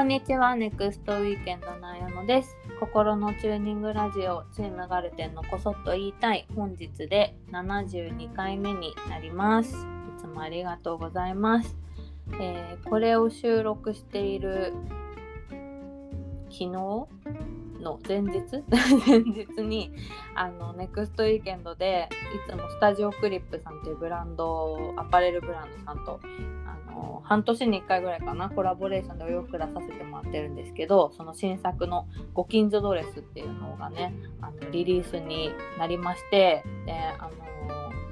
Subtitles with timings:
[0.00, 2.56] こんにちは、ネクストウィーケンドのあやのです。
[2.80, 9.74] 心のチューニングラジオ、チームガルテンのこそっと言いたい、本日で72回目になります。
[10.16, 11.76] いつもありがとうございます。
[12.40, 14.72] えーこれを収録している
[16.44, 17.06] 昨日の
[18.08, 18.64] 前日？
[19.06, 19.92] 前日に
[20.34, 26.20] あのネクストウィーケンドでいつもスタジオクリップさんっていうブランドアパレルブランドさんと
[26.90, 37.50] の半年に1回ぐらいかなコラボレーションでお洋服出させてもらってるんですけどその新作の「ご近所ドレス」っていうのがねあのリリースになりましてであの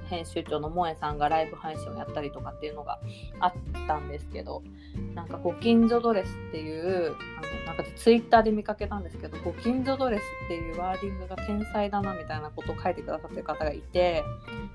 [0.09, 2.99] 編集長の萌えさんがライブ配信をやったりとかっていうのが
[3.41, 3.53] あっ
[3.87, 4.63] たんですけど
[5.15, 14.25] なんかご近所ドレスっていうあのなんかツイッターで見かけたんですけどご近所ドレスっていうワーディングが天才だなみたいなことを書いてくださってる方がいて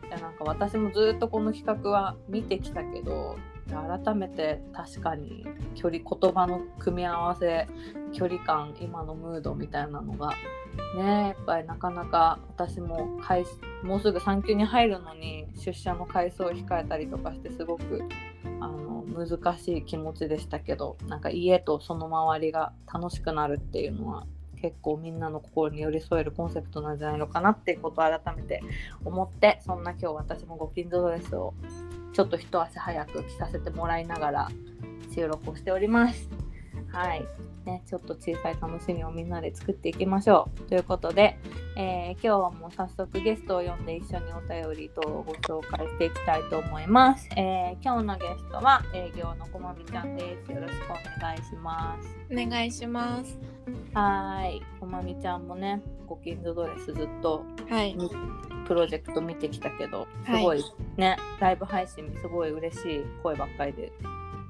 [0.08, 3.38] いやなんか私もずっとこの企画は見てきたけど
[3.70, 7.68] 改めて確かに距離言葉の組み合わせ
[8.12, 10.34] 距離感今のムードみたいなのが
[10.96, 13.20] ねやっぱりなかなか私も
[13.84, 18.04] もうすぐ産休に入るのに出社の回数を控えたりとかしてすごく
[18.60, 24.26] あの難しい気持ちでしたけどなんか家とその周りが楽しくなるっていうのは
[24.62, 28.62] 結構みんなの心に寄り添えるコンセプトなんじゃないのかなっていうことを改めて
[29.04, 31.54] 思ってそんな今日私もご近所ドレスを
[32.14, 34.52] ちょっと一足早く着させてもらいながら
[35.14, 36.30] 収録をしております。
[36.92, 37.26] はい。
[37.66, 40.62] ね、ちょっと小さい楽しみをみんなで作っていきましょう。
[40.64, 41.38] ということで、
[41.78, 47.28] えー今日はもう早速ゲストを呼んで一緒にお便り等をご紹介していきたいと思います。
[47.38, 50.52] えー今日のゲストは営業のこまみちゃんです。
[50.52, 52.18] よろしくお願いします。
[52.32, 53.38] お願いします。
[53.94, 54.62] はーい。
[54.80, 57.96] こまみちゃんもね、ご近所ドレスずっとはい。
[57.96, 58.10] み
[58.68, 60.64] プロジェクト見てきたけど、すはいごい
[60.98, 63.92] ね、ライブ配信すごい嬉しい声ばっかりで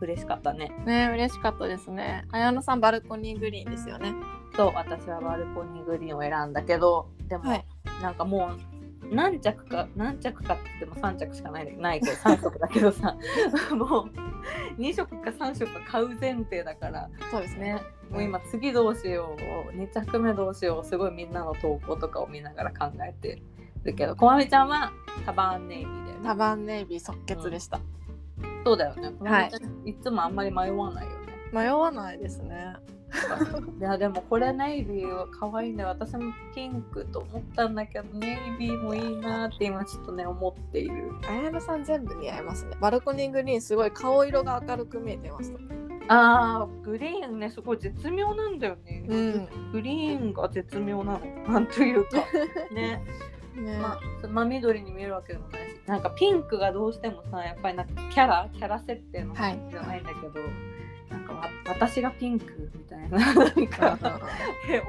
[0.03, 0.71] 嬉しかったね。
[0.85, 2.25] ね、嬉しかったですね。
[2.31, 4.13] 綾野さんバルコニーグリーンですよね。
[4.55, 7.65] と私はバルコニーグリーンを選んだけどでも、はい
[8.01, 13.15] なんかもう何着か何着かって言っても3着しかないないけど3色だけどさ
[13.75, 14.09] も
[14.77, 17.75] う2色か3色か買う前提だからそうですね。
[17.75, 19.35] ねもう今次どうしよ
[19.73, 23.41] う2着目どうしようすごいみんなの投稿とかを見ながら考えて
[23.83, 24.91] るけどこまみちゃんは
[25.25, 27.79] タバーンネイビーだよねタバンネイビー即決でした。
[28.63, 32.75] そうだよねこまみちゃん、い、つもあんまり迷わないよね迷わないですね。
[33.79, 42.75] いやでもこれネイビーは可愛いね私もピンクと思ったんだけどネイビーもいいなって今ちょっとね思っている綾野さん全部似合いますね。
[42.81, 45.59] バルコニーグリーンすごい顔色が明るく見えてました。
[46.07, 49.71] あーグリーンねすごい絶妙なんだよね、うん。
[49.71, 52.17] グリーンが絶妙なのなんというか
[52.73, 53.01] ね
[53.55, 59.59] ね、まあ真緑に見えるわけでもないしなんかピンクがどうしてもさやっぱりなんかキャラキャラ設定のはい。
[59.69, 60.33] じゃないんだけど、
[61.09, 63.99] なんかわ私がピンクみたいななんか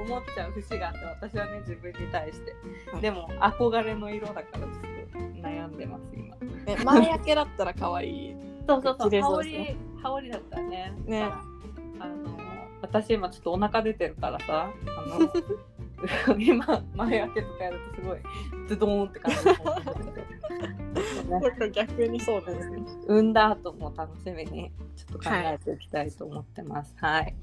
[0.06, 0.98] 思っちゃう節があって
[1.28, 2.54] 私はね自分に対して。
[2.90, 3.00] はい。
[3.02, 6.36] でも憧れの色だからちょっと悩んでます今。
[6.64, 8.36] ね、前焼けだったら可愛い。
[8.66, 10.92] そうそうそう羽織羽織だったらね。
[11.06, 11.22] ね。
[12.00, 12.38] あの
[12.82, 15.32] 私今ちょっとお腹出てるからさあの
[16.38, 18.18] 今前開けとかやるとすごい
[18.68, 19.44] ズドーンって感じ
[21.28, 22.82] ね 逆にそうですね。
[23.06, 26.94] 産んだ後も楽しみにちょっと考えていきたいと思ってます。
[26.98, 27.34] はい、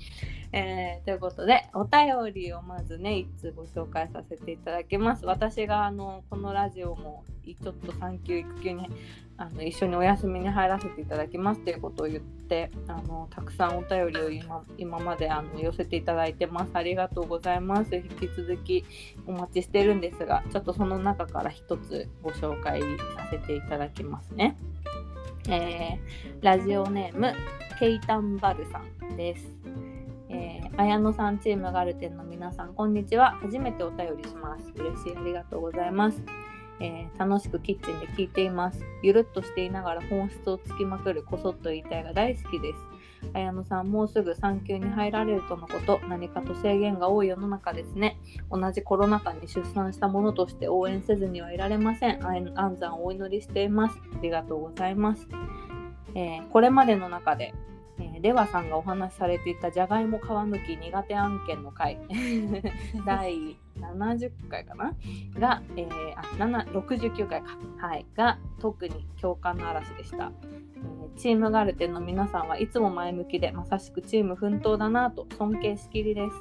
[0.51, 5.25] えーということでお便りをまずね一通ご紹介させていただきます。
[5.25, 8.89] 私があのこのラジオもちょっと産休育休に
[9.41, 16.69] あの一緒にお休みに入らせていただきますということを言ってあのたくさんお便りを今今まであの寄せていただいてます。
[16.73, 17.95] ありがとうございます。
[17.95, 18.85] 引き続き
[19.25, 22.87] お待ちしてるんですがちょっとその中から一つご紹介さ
[23.31, 24.55] せていただきますね。
[25.49, 27.33] えーラジオネーム
[27.79, 28.81] ケイタンバルさ
[29.11, 29.61] んです。
[30.29, 36.21] えー、綾野さんチームガルテンの皆さんこんにちは初めてお便りします嬉しいありがとうございます、
[36.81, 38.83] えー楽しくキッチンで聞いています。
[39.03, 42.79] ゆるっとしていながら本質をつきまくるこそっと言いたいが大好きです。
[43.33, 48.17] 綾野さんもうすぐ産休に入られるとのこと何かと制限が多い世の中ですね。
[48.49, 52.25] 同じコロナ禍に出産したものとして応援せずにはいられません。
[52.25, 53.99] 安安産をお祈りしています。
[54.15, 55.27] ありがとうございます。
[56.15, 57.53] えーこれまでの中で、
[57.99, 61.99] えーレワさんがお話しされていたじゃがいも皮むき苦手案件の回。
[63.05, 64.93] 第70回かな？
[65.39, 76.35] が、えーあ69回か、はい、が特に共感の嵐でした、えチームガルテンの皆さんはいつも前向きでまさしくチーム奮闘だなと尊敬しきりです。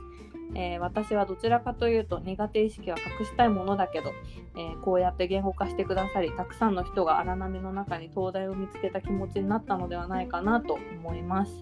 [0.54, 4.12] えー私はどちらかというと苦手意識は隠したいものだけど、
[4.56, 11.52] えーこうやって言語化してくださりたくさんの人が荒波の中に灯台を見つけた気持ちになったのではないかなと思います、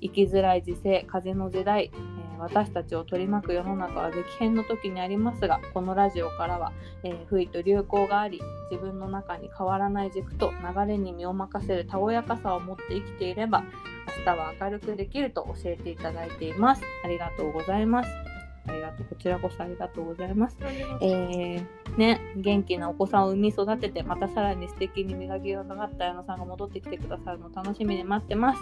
[0.00, 6.72] 生きづらい時世風の時代、えー私たちを取り巻く世の中は激変の時にありますがこのラジオからは、
[7.02, 8.40] えー不意と流行があり
[8.70, 13.64] 自分の中に変わらない軸と流れに身を任せるたおやかさを持って生きていれば
[14.18, 16.82] 明日は明るくできると教えていただいています。
[17.04, 18.27] ありがとうございます。
[18.68, 20.56] ありがとうこちらこそありがとうございます
[21.00, 21.66] えー
[21.98, 28.60] ね、元気なお子さんを産み育ててまたさらに素敵に磨きがかかった矢野さんが戻ってきてくださるのを楽しみに待ってます。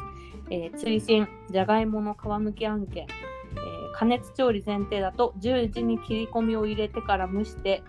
[0.49, 7.83] えー追伸じゃがいもの皮むき案件、えー加熱調理前提だと10時に切り込みを入れてから蒸して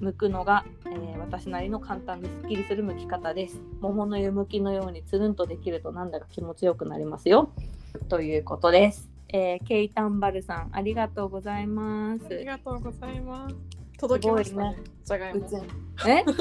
[0.00, 3.60] 剥くのが、えー私なりの簡単ですっきりする剥き方です。
[3.80, 7.50] 桃の湯むきのようにつるんとできるとなんだか気持ちよくなりますよ。
[8.08, 9.11] ということです。
[9.32, 12.26] えーケイタンバルさんありがとうございます。
[12.26, 13.56] ありがとうございます。
[13.98, 14.76] 届きましたね。
[15.04, 15.48] じゃがいうも。
[15.48, 15.54] ち
[16.08, 16.24] え？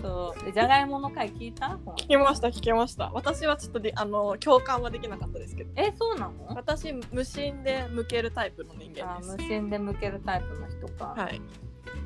[0.00, 1.78] そうじゃがいもの回聞いた？
[1.96, 3.10] 聞きました聞きました。
[3.14, 5.70] 私はちょっとであの共感はできなかったですけど。
[5.76, 6.32] えそうなの？
[6.54, 9.38] 私無心で向けるタイプの人間あです無。
[9.38, 11.40] 心で向けるタイプの人か、はい。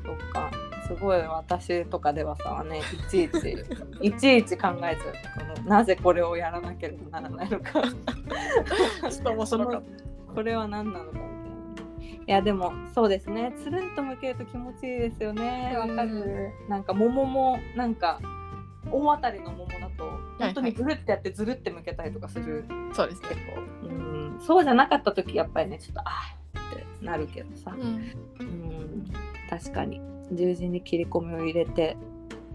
[0.07, 0.49] そっか
[0.87, 3.65] すごい私とかではさねいちいち
[4.01, 5.11] いちいち考えちゃ
[5.49, 5.55] う。
[5.55, 7.81] このなぜこれをやらなければならないのか。
[7.81, 9.83] ちょっと面白かっ
[10.33, 11.19] これは何なのか
[12.27, 13.53] いやでもそうですね。
[13.57, 15.75] つるんと向けると気持ちいいですよね。
[15.77, 16.51] わかる。
[16.69, 18.19] なんか桃もなんか
[18.91, 22.65] 大当たりの桃だと本当にずるってやってずるって向けたりとかする。
[22.89, 22.95] た。
[22.95, 23.29] そうですね。
[23.29, 28.11] 結構、うん、そうじゃなかった時やっぱりねちょっとあーってなるけどさ、うん。
[28.39, 29.05] うん、
[29.49, 30.01] 確かに。
[30.31, 31.95] 十字に切り込みを入れて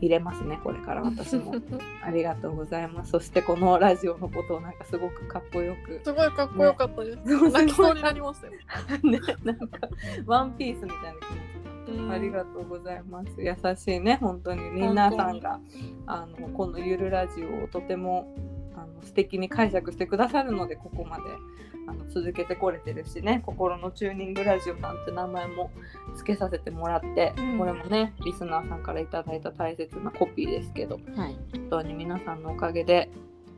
[0.02, 1.02] 入れますねこれから。
[1.02, 1.54] 私も。
[2.04, 3.12] ありがとうございます。
[3.12, 6.00] そしてこのラジオのことをなんかすごくかっこよく。
[6.02, 7.38] すごいかっこよかったです。
[7.38, 8.52] そう泣きそうになりましたよ。
[9.04, 9.88] ねなんか
[10.26, 12.12] ワンピースみたいな気持ち。
[12.12, 13.30] ありがとうございます。
[13.38, 14.70] 優しいね、本当に。
[14.70, 15.60] 皆さんが
[16.06, 18.34] あのこのゆるラジオをとても
[18.74, 21.22] あの素敵に解釈してくださるのでここまで
[21.86, 25.70] あの続けてこれてるしね、心のチューニングラジオなんて名前も
[26.16, 31.36] 付けさせてもらって、うんこれもねリスナーさんからいただいた大切なコピーですけど、はい。
[31.52, 33.10] 本当に皆さんのおかげで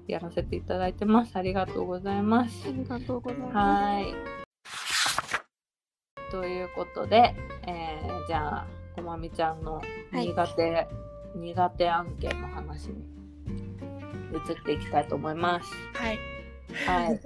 [0.06, 1.36] やらせていただいてます。
[1.36, 2.68] ありがとうございます。
[2.68, 3.54] ありがとうございます。
[3.54, 4.14] はい。
[6.30, 7.34] ということで、
[7.66, 8.66] えーじゃあ
[8.96, 9.82] こまみちゃんの
[10.12, 10.86] 苦手、
[11.34, 13.04] 苦手案件の話に
[14.32, 15.70] 移っていきたいと思います。
[15.94, 16.18] はい。
[16.86, 17.20] はい。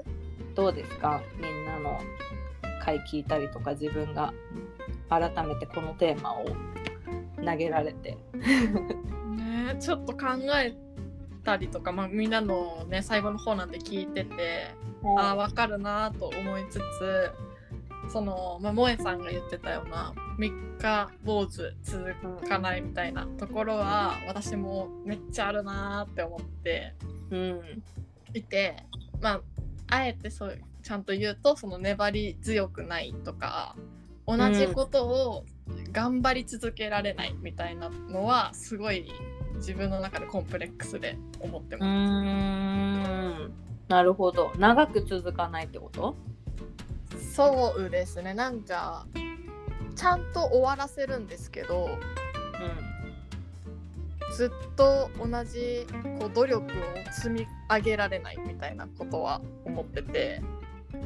[0.59, 1.23] どうですか？
[1.41, 2.01] みんなの
[2.85, 4.35] 回聞いたりとか自分が
[5.09, 6.45] 改めてこのテーマを
[7.45, 8.19] 投げられて。
[9.37, 10.27] ねちょっと考
[10.61, 10.75] え
[11.45, 14.75] たりとか、まあ、みんなのね最後の方なんで聞いてて
[15.17, 17.31] ああ分かるなと思いつつ
[18.11, 26.95] その、まあ、萌えさんが言ってたような3日坊主続かないみたいなところは私もめっちゃあるなって思って
[27.31, 27.83] うん。
[28.35, 28.77] いて
[29.21, 29.41] まあ
[29.91, 33.77] あえてそうちゃんと言うとその粘り強くないとか
[34.27, 35.45] 同じことを
[35.93, 39.11] 頑張り続けられないみたいなのはすごい
[39.57, 41.89] 自分の中でコンプレックスで思ってます。
[41.89, 43.53] ん。
[43.89, 44.53] なるほど。
[44.59, 46.15] 長く続かないってこと？
[47.35, 49.07] そうですねなんか
[49.97, 51.99] ちゃんと終わらせるんですけど
[54.35, 55.87] ずっと同じ
[56.19, 60.43] こう努力を積み上げられないみたいなことは思ってて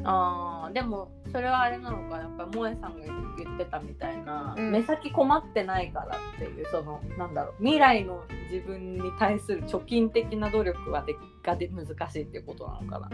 [0.05, 13.11] あーでもそれはあれなのかやっぱ萌えさんが言ってたみたいな、うん目先困ってないからっていうそのなんだろう未来の自分に対する貯金的な努力はでがで難しいっていうことなのかな。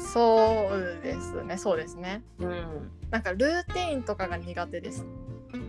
[0.00, 5.04] そうですねそうですねうん、なんかルーティーンとかが苦手です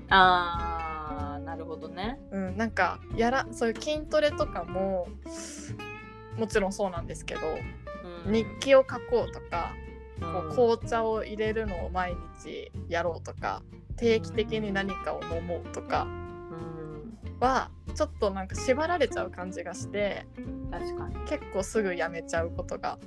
[0.10, 2.20] あーなるほどね。
[2.32, 5.08] うん、なんかやらそういう筋トレとかも
[6.38, 7.42] もちろんそうなんですけど、
[8.26, 13.64] うん、日記を書こうとか、うんこう紅茶を入れるのを毎日やろうとか
[13.98, 20.28] 定期的に何かを飲もうとかうん、はちょっとなんか縛られちゃう感じがして
[20.70, 23.00] 確かに結構すぐやめちゃうことが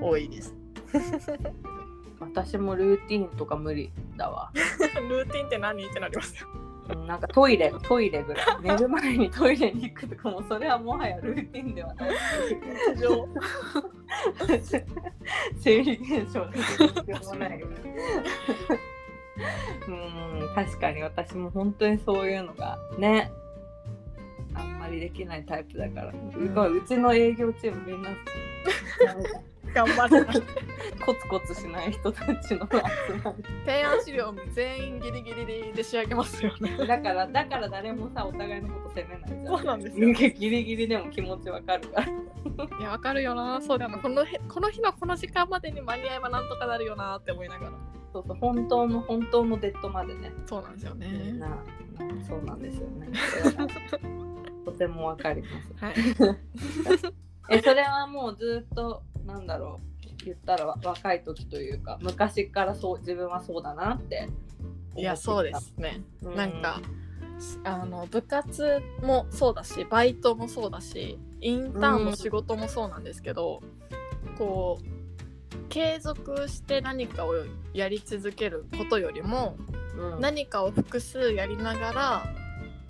[0.00, 0.54] 多いです。
[2.20, 4.52] 私もルーティンとか無理だわ。
[5.08, 5.84] ルーティンって何？
[5.84, 6.48] ってなりますよ。
[6.90, 8.46] うんなんかトイレトイレぐらい。
[8.62, 12.10] 寝る前にトイレに行くとかもそれはもはやルーティンではない。
[12.96, 13.28] 日常。
[15.60, 16.58] 生理現象で
[17.14, 17.62] 必ない。
[19.88, 23.30] うん確かに私も本当にそういうのがね
[24.54, 28.10] あんまりできないタイプだから、ううちの営業チームみんな
[29.74, 30.42] 頑張れない
[31.04, 33.34] コツコツしない人たちの集ま
[33.64, 36.76] 提案資料全員ギリギリで仕上げますよね。
[36.78, 39.46] りだからだから誰もさお互いのこと責めないじゃん。
[39.46, 40.12] そうなんですよ。
[40.12, 42.06] ギリギリでも気持ちわかるから。
[42.06, 43.60] いやわかるよな。
[43.60, 43.98] そうだよな。
[43.98, 47.72] このへこの日のこの時間までに間に合えばなんとかなるよなって思いながら。
[48.12, 50.32] そうそう本当の本当のデッドまでね。
[50.46, 51.32] そうなんですよね。
[51.34, 51.58] な
[52.26, 53.08] そうなんですよね
[54.64, 55.74] とてもわかります。
[55.76, 55.94] はい。
[57.50, 64.28] えそれはもうずっとなんだろう言ったら若い時というか昔からそう自分はそうだなって
[64.96, 66.34] いやそうですね、うん。
[66.34, 66.80] なんか
[67.62, 73.62] あの部活もそうだしバイトもそうだしインターンの仕事もそうなんですけど、
[74.38, 77.34] こう継続して何かを
[77.72, 79.56] やり続けることよりも
[79.96, 80.20] うん。
[80.20, 82.34] 何かを複数やりながら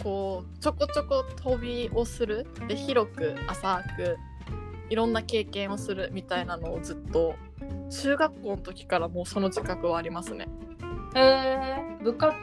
[0.02, 2.46] こうちょこちょこ飛びをする。
[2.68, 4.16] で広く浅く
[4.90, 7.34] いろんな経験をするみたいなのをずっと
[7.90, 10.48] 中学校の時からもうその自覚はありますね。
[11.14, 12.34] えー、部活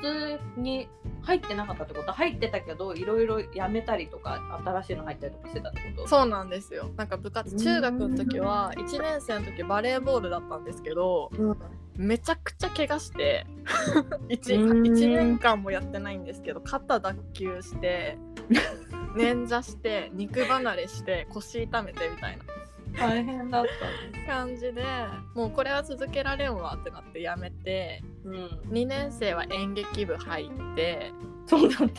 [0.58, 0.90] に
[1.22, 6.08] 入ってなかったってこと入ってたけどいろいろやめたりとか新しいの入ったりとかしてたってこと？
[6.08, 6.90] そうなんですよ。
[6.98, 11.58] なんか部活中学の時は1年生の時バレーボールだったんですけどうん
[11.98, 13.46] めちゃくちゃ怪我して
[14.30, 14.82] 1, うん。
[14.84, 18.18] 1年間もやってないんですけど肩脱臼して
[19.16, 22.44] 捻挫して肉離れして腰痛めてみたいな。
[22.98, 23.66] 大変だっ
[24.14, 24.26] たね。
[24.26, 24.84] 感じで
[25.34, 28.34] もうこれは続けられんわってなってやめてうん。
[28.70, 31.12] 2年生は演劇部入って
[31.46, 31.86] そうだった。
[31.86, 31.90] ね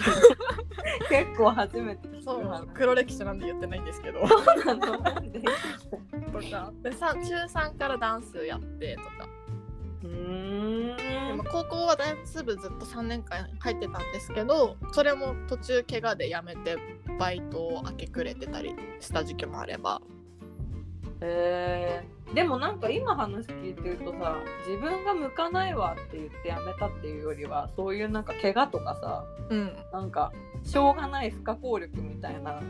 [1.26, 2.08] 結構初めて。
[2.22, 4.26] そう話黒歴史なんで言ってないんですけど。
[4.26, 4.98] そうなの。
[4.98, 5.02] と
[6.50, 6.72] か。
[6.82, 9.28] でさ中3からダンスやってとか
[10.06, 16.76] でも高校はダンス部ずっと3年間入ってたんですけどそれも途中怪我で辞めて
[17.18, 20.00] バイトを明け暮れてたりした時期もあれば。
[21.22, 24.36] えー、でもなんか今話聞いてるとさ
[24.68, 29.76] 自分が向かないわって言ってやめたっていうよりはそういうなんか怪我とかさうん。
[29.92, 30.32] なんか
[30.62, 32.60] しょうがない不可抗力みたいな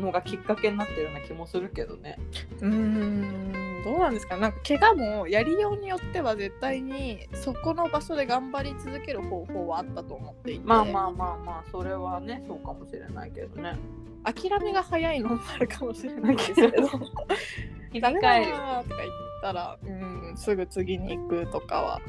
[0.00, 2.18] のがきっかけになってるような気もするけどね。
[2.60, 4.36] うーんどうなんですか？
[4.36, 13.76] なんか怪我もやりようによっては絶対にそこの場所で頑張り続ける方法はあったと思っていてまあまあまあまあそれはねそうかもしれないけどね。
[14.24, 16.70] 諦めが早いのもあるかもしれないですけど
[18.00, 18.20] ダメ。
[18.22, 19.10] だとか言っ
[19.42, 19.86] たらう
[20.32, 22.00] んすぐ次に行くとかは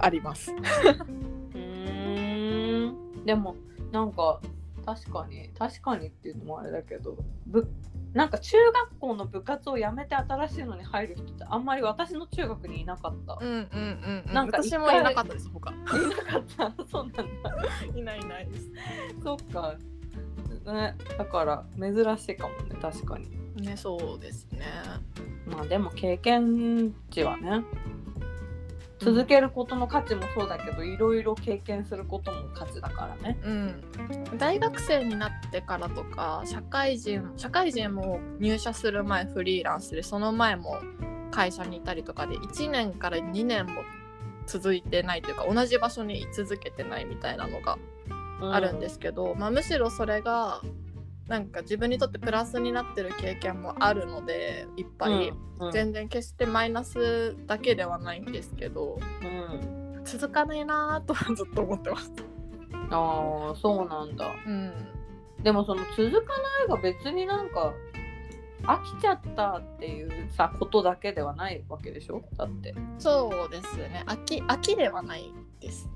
[0.00, 0.50] あります。
[1.54, 3.54] うーんでも
[3.92, 4.40] なんか
[4.84, 7.16] 確かに確かにっていうのもあれだけど
[7.46, 7.68] ぶ
[8.14, 13.38] なんか中学校の部活を辞めて新しいのに入る人ってあんまり私の中学にいなかった。
[13.40, 17.52] うんうんうん、うん、なんか私もいなかったです他いなかった そうなんだ。
[17.94, 18.72] いないいないです
[19.22, 19.74] そっか。
[20.66, 23.30] ね、だから珍しいかもね確かに。
[23.62, 24.64] ねそうですね
[25.46, 27.64] まあでも経験値はね
[28.98, 33.38] 続けることの価値もそうだけど、いろいろ経験することも価値だからね。
[33.44, 40.78] うん大学生になってからとか社会人社会人も入社する前フリーランスでその前も
[41.30, 43.82] 会社にいたりとかで1年から2年も
[44.46, 47.78] 続いてないというか同じ場所に居続けてないみたいなのが
[48.40, 50.62] あるんですけど、まあ、むしろそれが
[51.28, 62.12] なんか自分にとってプラスになってる経験もあるのでいっぱい、うんうん全然決してマイナスだけではないんですけどうん続かないなぁとはずっと思ってます。
[62.90, 64.34] ああそうなんだ。
[64.46, 64.72] うん、
[65.42, 67.74] でもその続かないが別になんか
[68.62, 72.22] 飽きちゃったっていうさことだけではないわけでしょ？
[72.36, 75.90] だってそうですね飽き飽きではないです。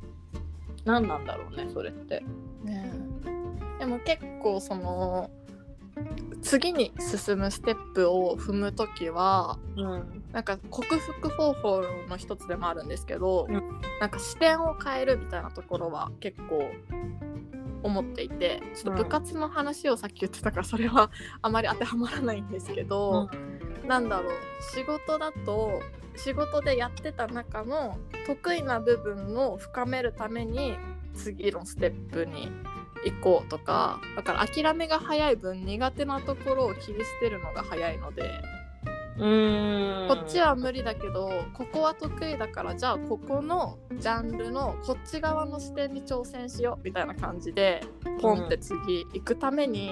[0.84, 2.24] 何なんだろうねそれって。
[2.64, 3.01] ねえ
[3.82, 5.28] でも結構その
[6.40, 10.22] 次に進むステップを踏む時はうん。
[10.30, 13.80] なんか克服方法の一つでもあるんですけど、うん。
[14.00, 16.62] なんか視点を変えるみたいなところは結構
[17.82, 21.10] 思っていてちょっと部活の話をさっき言ってたからそれは
[21.42, 23.28] あまり当てはまらないんですけど、
[23.84, 24.32] なんだろう
[24.76, 25.80] 仕事だと
[26.14, 27.98] 仕事でやってた中の
[28.28, 30.76] 得意な部分を深めるために
[31.14, 32.48] 次のステップに
[33.04, 38.40] 行こうとかだから諦めが早い分苦手なところを切り捨てるのが早いので。
[39.18, 40.08] うーん。
[40.08, 47.82] こっちは無理だけどここは得意だからじゃあここのジャンルのこっち側の視点に挑戦しようみたいな感じで
[48.20, 49.90] ポンって次行くために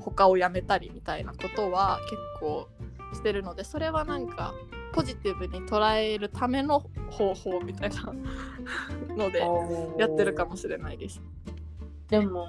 [0.00, 2.68] 他をやめたりみたいなことは結構
[3.12, 4.54] してるのでそれはなんか
[4.92, 8.12] ポジティブに捉えるための方法みたいな
[9.16, 9.40] ので
[9.98, 11.20] やってるかもしれないです。
[12.08, 12.48] でも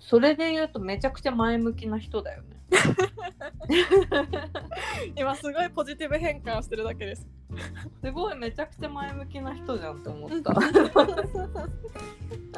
[0.00, 2.57] それで言うとめちゃくちゃ前向きな人だよね。
[5.16, 7.26] 今すごいポジティブ変換してるだけです。
[8.02, 10.54] すごいめちゃくちゃ前向きな人じゃんって思った。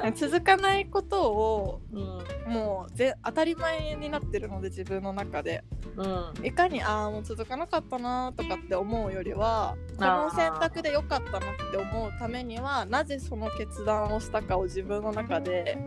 [0.14, 5.62] 続かないことをうんもうぜ当たり前になってるので自分の中で
[5.97, 11.40] うんいかにああもう続かなかったなとかって思うよりはこの選択で良かったなっ
[11.71, 15.79] て思うためにはなぜその決断をしたかを自分の中で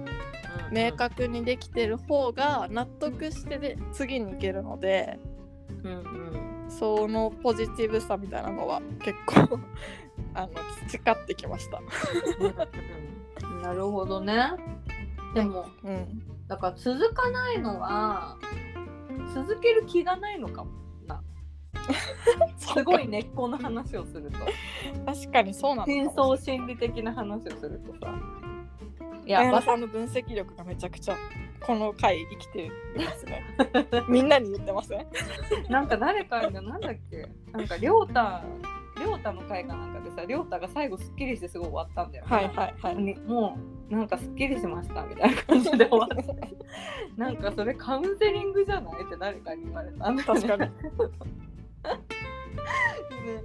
[0.71, 5.19] 明確にできてる方が納得してで次に行けるので
[5.83, 6.33] うんうん。
[6.69, 9.59] そのポジティブさみたいなのは結構
[10.33, 10.49] あの
[10.87, 11.79] 培ってきました。
[11.79, 11.81] う
[12.47, 14.51] んなるほどね。
[15.33, 18.37] でもうん、だから続かないのは
[19.33, 20.71] 続ける気がないのかも
[21.07, 21.23] な。
[22.57, 24.37] すごい根っこの話をすると。
[25.05, 28.13] 確かにそうなの深層心理的な話をするとさ
[29.25, 31.17] いや綾菜さんの分析力がめちゃくちゃ
[31.65, 33.41] この回生きてるんですね。
[34.09, 35.07] みんなに言ってません？
[35.69, 37.27] なんか誰かがなんだっけ？
[37.51, 38.43] なんかりょうた
[38.99, 42.35] りょうたの回かなんかでさりょうたが最後すっきりしてすごい終わったんだよ、ね。
[42.35, 42.95] はいはいはい。
[42.97, 43.57] にも
[43.89, 46.25] うなんかすっきりしましたみたいな感じで終わって
[47.15, 49.03] なんかそれカウンセリングじゃない？
[49.03, 50.61] って誰かに言われたんだよね確かに。
[53.25, 53.41] ね、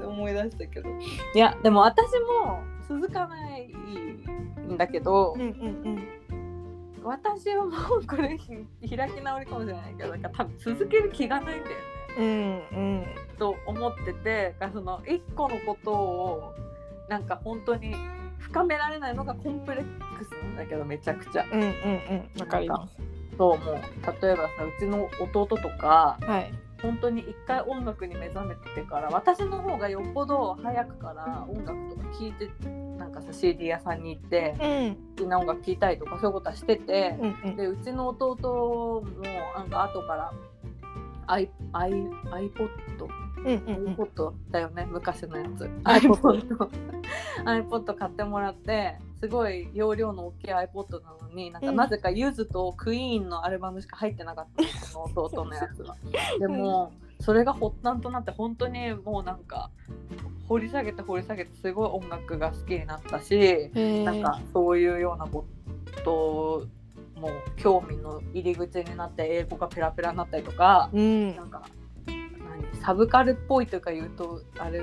[0.00, 0.88] そう思い出したけど
[1.34, 6.08] いやでも私も続かないんだけど、うんうん
[7.02, 7.70] 私はも
[8.02, 11.82] うこれ開き直りかもしれないけどなんか多分続ける気がないんだよね
[12.18, 12.24] うん。
[12.26, 13.06] うんうん。
[13.38, 16.54] と思っててその一個のことを
[17.08, 17.94] なんか本当に
[18.38, 22.40] 深められないのがコンプレックスなんだけどめちゃくちゃうんうんうん。
[22.40, 22.96] わかります。
[23.38, 23.74] そうもう
[24.22, 26.52] 例えばさうちの弟とかはい。
[26.82, 32.50] 本当に一回音楽に目覚めてから私の方がよっぽど早くから音楽とか聴いて
[32.96, 37.56] なんかさ CD 屋さんに行ってうん好きな音楽聴いたりとかそういうことはしててうんうん。
[37.56, 39.02] でうちの弟も
[39.56, 40.32] なんか後から
[41.26, 41.48] iPod
[43.38, 43.94] うんうんうん。
[43.94, 46.58] iPod だよね昔のやつ iPod
[47.44, 54.68] iPod 買ってもらってすごい容量の大きい iPod なのになんかうんなぜかゆずとクイーンのアルバムしか入ってなかったの
[55.08, 55.96] その弟のやつは。
[56.40, 59.70] でもそれが発端となって本当にもうなんか
[60.48, 65.44] 掘り下げて掘り下げてすごい音楽が好きになったしなんかそういうようなこ
[66.02, 66.66] と
[67.14, 70.88] も興味の入り口になって英語がペラペラになったりとか。
[70.92, 71.62] うんなんか
[72.06, 74.82] 何サブカルっぽいというか言うとあれ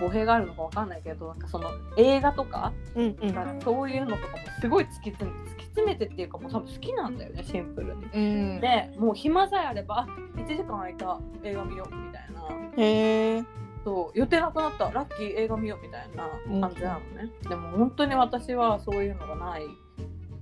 [0.00, 8.04] 語弊があるのかわかんないけどなんかその映画とか、うんうんかそういうのとかもすごい突き詰め突き詰めてっていうかもう多分好きなんだよねシンプルに。
[8.04, 8.18] う
[8.58, 8.60] ん。
[8.60, 13.44] でもう暇さえあればあ1時間空いた映画見ようみたいなへえ。
[13.84, 16.28] そう予定なくなったラッキー映画見ようみたいな
[16.60, 19.62] 感じなのね、でも本当に私はそういうのがない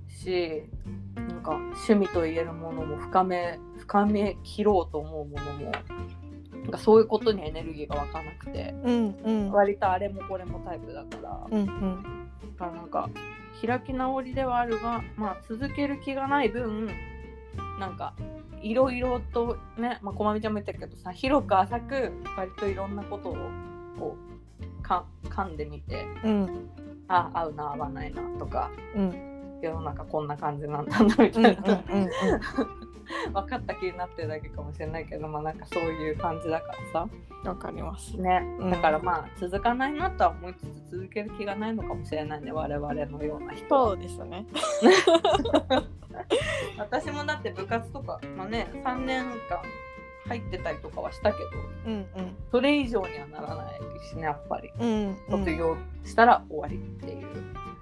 [0.09, 0.63] し
[1.15, 5.71] なんか趣味と言えるものも深め深め切ろうと思うものも
[6.67, 9.51] なんかそういうことにエネルギーが湧かなくてうんうん。
[9.51, 12.29] 割とあれもこれもタイプだからうんうん。
[12.57, 13.09] だからなんか
[13.65, 16.89] 開き直りではあるが、まあ、続ける気がない分
[17.79, 18.13] なんか
[18.61, 23.37] いろいろとね、まあ、こまみちゃんも言ったけどさ広く浅く割といろんなことを
[23.97, 24.17] こ
[24.61, 26.69] うか噛んでみてうん
[27.07, 32.09] あ合うな合わないなとかうん世の中こんな感じなんだなみたいうんな、うんうん。
[33.33, 37.07] 分かった気になってるだけかもしれないけどまあなんかそういう感じだからさ
[37.45, 38.19] わかります。
[38.19, 44.45] ねうんだからまあ続かないなとは思いつつ続ける気がないのかもしれないね我々のような人はそうですね。
[46.77, 49.61] 私もだって部活とか、まあね、3年間
[50.27, 51.49] 入ってたりとかはしたけど
[51.85, 54.89] うんうんそれ以上にはならないしねやっぱりうん
[55.29, 55.45] うん。
[55.45, 57.27] 卒業したら終わりっていう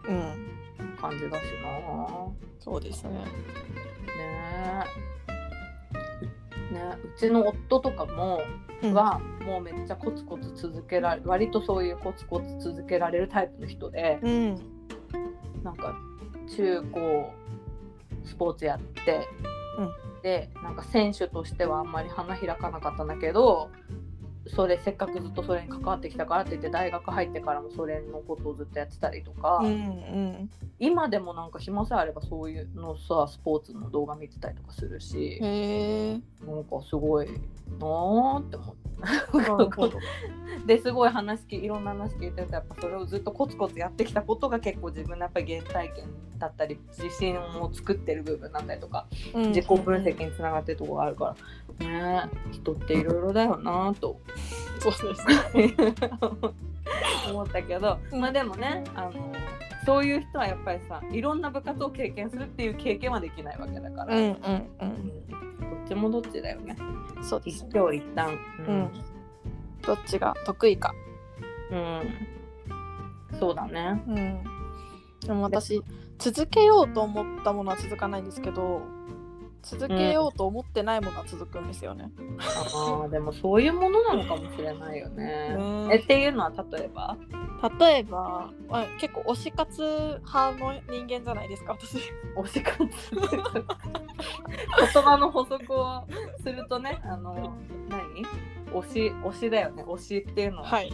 [0.07, 0.51] うん。
[0.99, 3.09] 感じだしなそうですね。
[3.11, 3.25] ね。
[6.71, 6.97] えね。
[7.15, 8.39] うちの夫とかも
[8.81, 8.93] うん。
[8.93, 14.55] はもうめっちゃコツコツ続けられ割とそういうコツコツ続けられるタイプの人でうん。
[15.63, 15.95] なんか
[16.55, 17.31] 中高
[18.23, 19.27] スポーツやって、
[19.77, 20.21] うん。
[20.21, 23.69] でなんか選手としてはあんまり花開かなかったんだけど
[24.47, 30.49] それせっかくずっとそれに関わってきたからって言って大学入ってからもそれのことをずっとやってたりとか、うんうん。
[30.79, 35.39] 今でもなんか暇さえあればそういうのさスポーツの動画見てたりとかするし。
[36.45, 38.86] なんかすごいなーって思って。
[40.65, 46.05] ですごい話聞いろんな話聞いてるとやっぱそれをずっとコツコツやってきたことが結構自分のやっぱり原体験
[46.38, 51.36] だったり自信を作ってる部分なんだりとか自己分析につながってるところがあるから
[51.79, 52.29] ね。
[52.49, 54.19] え人っていろいろだよなと。
[54.79, 55.73] そうですね。
[57.29, 59.33] 思ったけどまあでもねあの
[59.85, 64.39] そういう人はやっぱりさいろんな部活を経験するっていう経験はできないわけだから、うんうんうん。
[64.79, 65.11] うん。
[65.85, 66.75] 一ちもどっちだよね。
[67.21, 68.89] 一そうですね長一短うん。
[69.81, 70.93] どっちが得意か。
[71.71, 72.01] うん、
[73.39, 74.03] そうだね。
[74.07, 74.43] うん。
[75.21, 75.81] でも私
[76.17, 78.81] 続けようと思ったものは続かないんですけど
[79.65, 82.12] 続けようと思ってないものは続くんですよね。
[82.39, 87.17] あーでもそういうものなのかもしれないよねねえっていうのは例えば？
[87.80, 89.82] 例えばあ結構推し活
[90.25, 91.97] 派の人間じゃないですか私。
[92.38, 92.86] 推し活？
[94.93, 96.04] 言葉の補足を
[96.41, 97.56] するとねあの
[97.89, 98.25] 何？
[98.73, 100.91] 推し推しだよね推しっていうのは、はい。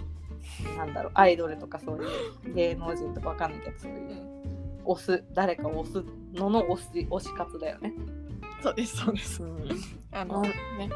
[0.78, 2.08] なんだろうアイドルとかそうい
[2.50, 4.28] う芸能人とかわかんないけどそういう
[4.86, 7.94] 推す誰かを推すのの推し推し活だよね。
[8.62, 9.44] そうですそうです。
[9.44, 9.70] うん。
[10.12, 10.44] あのうん。
[10.44, 10.90] ね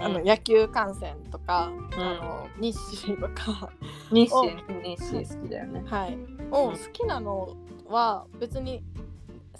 [0.00, 2.00] あの野球観戦とか、うん。
[2.00, 3.70] あの日誌とか、
[4.12, 5.82] 日お誌日誌好きだよね。
[5.86, 6.18] はい、
[6.52, 7.56] を好きなの
[7.88, 8.84] は別に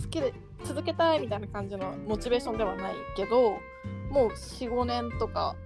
[0.01, 0.33] 好きで
[0.65, 3.59] 続けたいみたいな感じのモチベーションではないけど
[4.11, 5.57] もう45年とか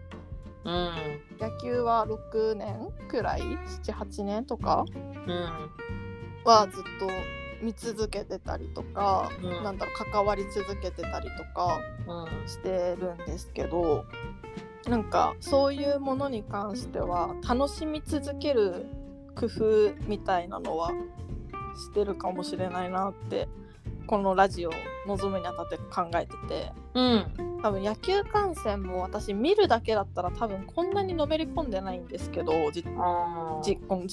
[0.64, 1.20] うん。
[1.40, 4.84] 野球は6年くらい？78年とか？
[5.26, 5.70] うん。
[6.44, 7.06] はずっと
[7.62, 9.64] 見続けてたりとか、うん。
[9.64, 12.48] なんだろう関わり続けてたりとかうん。
[12.48, 14.04] してるんですけど
[14.88, 18.86] なんかそういうものに関しては楽しみ続ける
[19.36, 20.90] 工夫みたいなのは
[21.76, 23.48] してるかもしれないなって
[24.06, 24.72] このラジオを
[25.06, 26.72] 望むにあたって考えてて。
[26.94, 27.52] うん。
[27.62, 32.82] 多分野球観戦も私見るだけだったら多分こんなにのめり込んでないんですけど自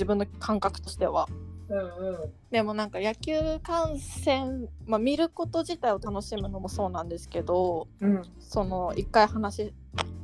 [0.05, 1.27] 分の感覚としては。
[1.69, 2.17] うんうん。
[2.51, 8.23] でもなんか野球観戦、まあ、見ること自体を楽しむのもそうなんですけどうん。
[8.39, 9.73] その一回話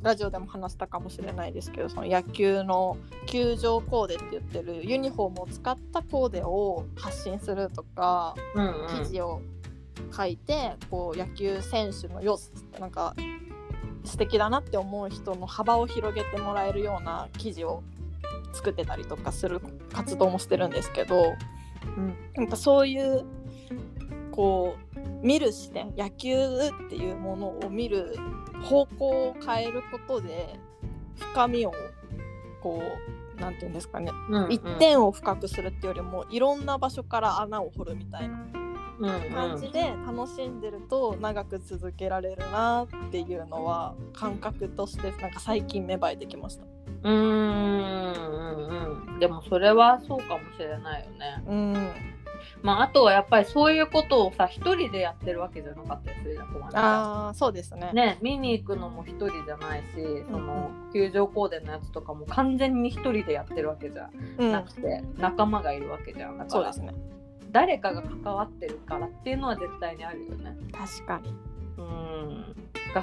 [0.01, 9.41] ラジオでも話したかもしれないですけどその野球の球場コーデって言ってるユニフォームを使ったコーデを発信するとかうん記事を
[10.15, 12.91] 書いてこう野球選手の様子なん。
[12.91, 13.15] か
[14.05, 17.83] 素敵だなって思う人の幅を広げてもらえるような記事を
[18.55, 19.59] 作ってたりとかする
[19.93, 21.35] 活動もしてるんですけど。
[21.97, 23.25] うんなんかそういう
[24.31, 28.17] こう見る視点野球っていうものを見る
[28.63, 30.59] 方向を変えることで
[31.17, 31.73] 深みを
[32.61, 32.81] こ
[33.37, 38.45] うなんていうんですかね、うん一点を深くするっていうよりもいろんな場所から穴を掘るみたいな
[38.99, 46.74] うん感じで楽しんでると長く続けられるなっていうのは感覚としてなんか最近芽生えてきました。
[47.05, 51.43] うんうんうんでもそれはそうかもしれないよね。
[51.47, 51.91] うん、
[52.61, 57.91] まああとはやっぱりそういうことをさ一人でやってるわけじゃなかったりするじゃん友達がああそうですね。
[57.93, 59.85] ね見に行くのも一人じゃないし
[60.29, 66.93] その球場コーデのやつとかも完全に一人でやってるわけじゃうんなくて、仲間がいるわけじゃんだからそうですね。
[67.51, 70.57] 誰かが関わってるからっていうのは絶対にあるよね。
[70.73, 71.33] 確かに。
[71.77, 72.55] うん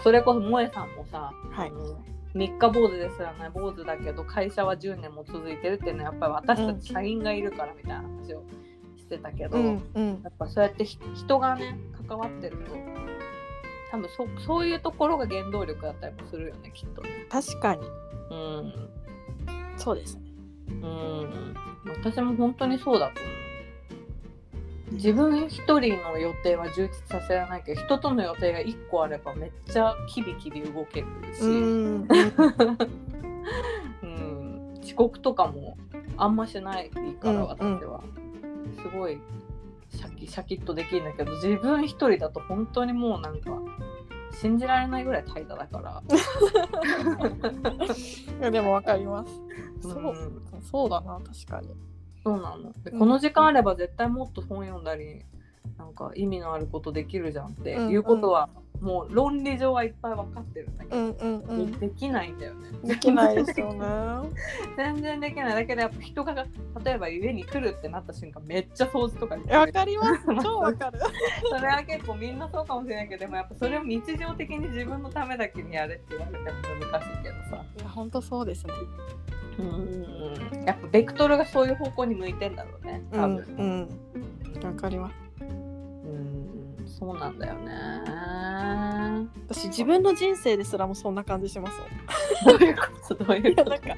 [0.02, 1.96] それこそ萌えさんもさ、はいあの
[2.34, 8.42] 三日坊主ですらない坊主だけど会社は10年も続いてるっていうのはやっぱり私たち社員がいるからみたいな話を
[8.96, 12.72] してたけど、うんうんやっぱそうやってひ人がね関わってると
[13.90, 17.26] 多分そそういうところが原動力だったりもするよねきっとね。
[17.30, 17.82] 確かに
[18.30, 18.72] うん
[19.76, 20.22] そうですね。
[20.68, 21.54] うん
[22.02, 23.41] 私も本当にそうだと思う。
[24.92, 32.08] 自分一人の予定は充実させられないけど人との予定が1個あればめっちゃキビキビ動けるし、うん。
[34.02, 34.80] うん。
[34.82, 35.76] 遅刻とかも
[36.16, 38.02] あんましないからうん私は、
[38.82, 39.18] すごい
[39.90, 43.50] シャキシャキッとできるんだけど自分一人だと本当にもうなんか
[44.32, 46.02] 信じられないぐらい怠惰だから。
[48.40, 49.30] いやでもわかります。
[49.80, 51.68] そう、うんそうだな確かに。
[52.24, 52.72] そうなの。
[52.84, 52.98] でうん。
[52.98, 55.24] この時間あれば絶対もっと本読んだり
[55.78, 58.48] なんか意味のあることできるじゃんってうんうんいうことは、
[58.82, 61.72] もう論理上はいっぱい分かってるんだけど、うんうんうん。
[61.78, 63.80] できないんだよねできないですよね。
[64.76, 70.22] 全然できないだけどやっぱ人が例えば家に来るってなった瞬間めっちゃ掃除とかにわかります。
[70.42, 70.98] 超わかる。
[71.48, 76.44] それは結構みんなそうかもしれないけどでもやっぱそれを日常的に自分のためだけにやれって言われても
[76.90, 78.72] 難しいけどさいや本当そうですね。
[79.58, 83.88] うんやっぱベクトルがそういう方向に向いてんだろうね多分、うん
[84.56, 84.66] うん。
[84.66, 85.21] わかります。
[86.92, 87.72] うんそうなんだよね。
[89.48, 91.78] 私自分の人生ですらもそんな感じします
[92.46, 92.82] どういうこ
[93.14, 93.24] と？
[93.24, 93.70] どういうこと？
[93.70, 93.88] なんか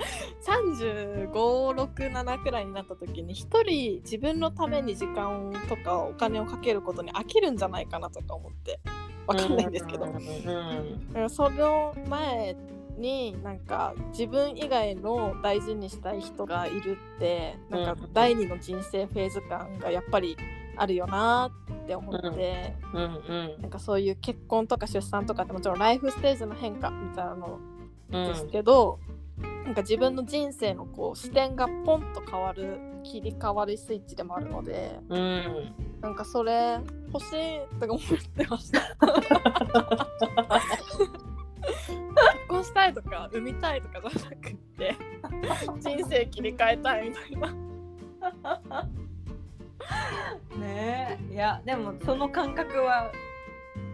[1.33, 8.81] 3567くらいになった時に一人自分のために時間とかお金をかけることに飽きるんじゃないかなとか思って。
[9.27, 11.09] わかんないんですけど、うんうん。
[11.09, 12.55] だからその前
[12.99, 18.13] になんか自分以外の大事にしたい人がいるってなんかうん。
[18.13, 20.37] 第二の人生フェーズ感がやっぱり
[20.77, 21.51] あるよな
[21.83, 23.07] って思って、うんう
[23.59, 27.59] んなんかそういう結婚とか出産とかってもちろんライフステージの変化みたいなの
[28.13, 28.27] うん。
[28.27, 28.99] ですけど、
[29.65, 35.75] なんか自分の人生のこう視点がポンと変わる切り替わりスイッチでもあるのでうん。
[36.01, 36.79] なんかそれ
[37.13, 38.01] 欲しいとか思っ
[38.37, 38.81] てました。
[41.65, 44.97] 結婚したいとか産みたいとかじゃなくって
[45.81, 47.49] 人生切り替えたいみたいな
[50.59, 51.35] ねえ。
[51.35, 53.11] いやでもその感覚は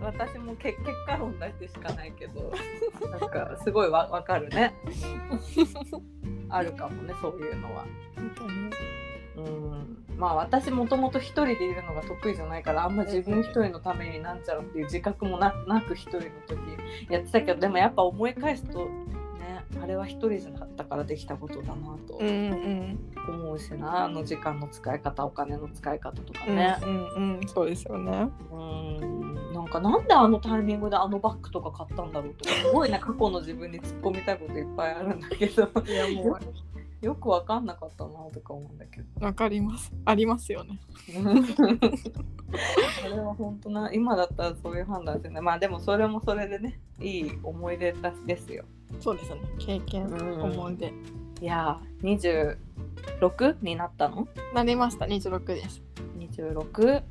[0.01, 2.53] 私もけ結果論出してしかないけど
[3.11, 4.75] なんかすごいわわかるね。
[6.49, 7.85] あるかもねそういうのは。
[9.37, 10.05] うん。
[10.17, 16.59] まあ私もともと一人でいるのが得意じゃないからあんま自分一人のためになんちゃらっていう自覚もななく一人の時
[17.09, 19.20] やってたけどでもやっぱ思い返すとね
[19.83, 22.99] あれは一人じゃなかったからできたことだなとうんうん。
[23.29, 26.77] 思うしなあの時間の使い方お金の使い方とかうんね。
[26.83, 27.49] うんうん。
[27.49, 28.29] そうですよね。
[28.53, 29.53] うん。
[29.53, 35.63] なんかなんであのタイミングであのバッグとか買ったんだろうとかすごいね過去の自分に突っ込みたいこといっぱいあるんだけど。
[35.87, 36.39] いやも
[37.01, 39.07] よくわかんなかったなとか思うんだけど。
[39.21, 39.93] うわかります。
[40.05, 40.79] ありますよね。
[43.03, 47.95] それは本当な今だったらそういう判断してねまあでもそれもそれでねいい思い出
[48.27, 48.65] ですよ。
[49.01, 49.41] そうですね。
[49.59, 50.43] 経験うん。
[50.43, 50.93] 思い出。
[51.41, 52.57] いやー
[53.33, 54.29] 26になったの？
[54.55, 55.07] なりました。
[55.07, 55.83] 26です。
[56.19, 57.03] 26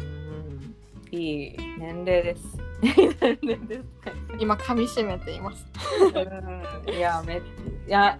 [0.00, 0.74] うん。
[1.18, 2.58] いい年齢です。
[2.82, 3.84] いい年齢です
[4.38, 5.66] 今噛み締めています。
[6.14, 6.94] うん。
[6.94, 7.40] いやめい
[7.90, 8.18] や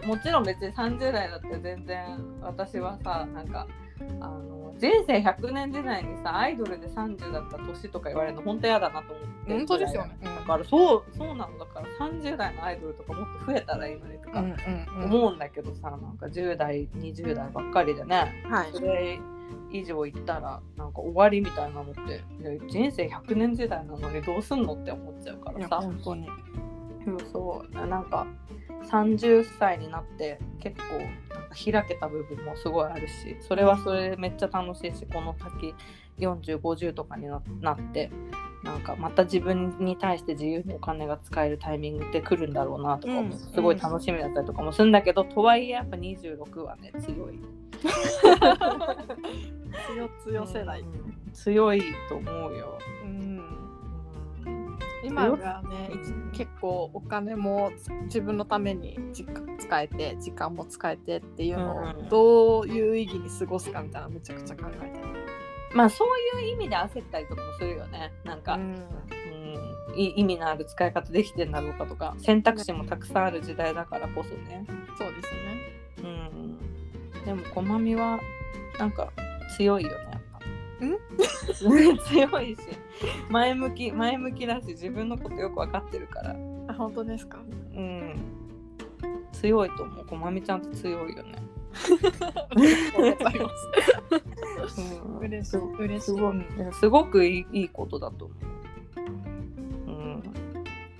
[0.00, 3.66] もちろん別に30代だって全然私はさなんか
[4.20, 10.18] あの人生100年時代にさアイドルで30だった年とか言われるの本当嫌だなと思って本当ですよね。
[10.22, 14.44] だからそうそうなのだから30代のアイドルとかもっと増えたらいいのにとか
[15.04, 18.44] 思うんだけどさなんか10代20代ばっかりでね。
[18.50, 18.72] はい。
[18.72, 19.20] それ
[19.70, 22.24] 以上行ったらなんか終わりみたいなのって
[22.68, 25.76] 人生100年時代なのにどうすんのって思っちゃうからさ。
[25.80, 26.28] 本当に。
[27.04, 28.26] そうそうなんか
[28.84, 30.98] 30歳になって結構
[31.34, 35.74] なんか開けた部分もすごいあるしそれはそれでめっちゃ楽しいしこの先
[36.18, 38.10] 4050とかにななって
[38.64, 47.38] なんかまた自分に対して自由にお金が使えるタイミングって来るんだろうなとかもうんすごい楽しみだったりとかもするんだけど、とはいえやっぱ26はね強い。
[49.86, 51.14] 強強世代、うん。
[51.34, 53.03] 強いと思うよ、うん、うん
[55.04, 55.90] 今がね
[56.32, 57.70] 結構お金も
[58.04, 58.98] 自分のために
[59.58, 65.00] 使えて時間も使えてっていうのをうんどういう意義に過ごすかみたいなのめちゃくちゃ考えて
[65.74, 68.12] まあそういう意味で焦ったりとかもするよね。
[68.22, 68.84] なんか、る、うん
[69.96, 74.66] い意味のある使い方できてんだろうかとか選択肢もたくさんある時代だからこそね、
[74.98, 76.08] そうですね。
[77.14, 78.18] うん、でもこまみは
[78.78, 79.12] なんか
[79.56, 80.20] 強いよね
[80.80, 80.96] ん？
[81.54, 81.92] 強
[82.40, 82.60] いし。
[83.28, 86.36] 前向き前向きだし自分のことよく分かってるから、
[86.68, 87.38] あ本当ですか？
[87.74, 88.14] うん、
[89.32, 90.06] 強いと思う。
[90.06, 91.34] こまみちゃんと強いよね、
[92.54, 92.66] うしい。
[94.78, 95.48] す嬉し
[95.98, 96.00] い。
[96.72, 98.38] すごくいいいいことだと思う。
[99.90, 99.92] う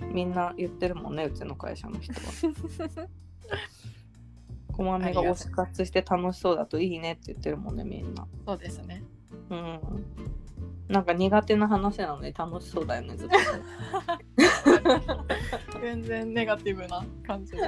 [0.05, 2.19] ん、みんな言ってるもんねうちの会社の人は。
[4.73, 8.27] こまめが推し活して楽しそうだといいねって言ってるもんねみんな。
[8.45, 9.03] そうですね
[9.49, 9.79] うん。
[10.87, 13.35] なんか苦手な話なのに楽しそうだよねずっと。
[15.81, 17.63] 全然ネガティブな感じでず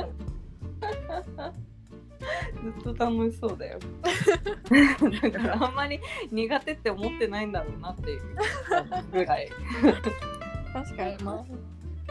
[2.92, 3.80] っと楽しそうだよ。
[5.22, 6.00] だからあんまり
[6.32, 8.22] 苦手って思ってないんだろうなっていう
[9.12, 9.50] ぐらい。
[10.74, 11.46] 確かにまあ